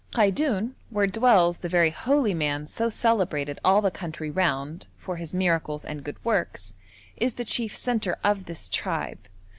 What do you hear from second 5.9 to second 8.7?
good works, is the chief centre of this